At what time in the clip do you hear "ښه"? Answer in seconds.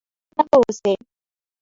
0.49-0.57